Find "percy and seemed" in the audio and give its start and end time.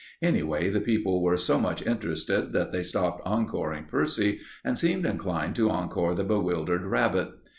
3.87-5.05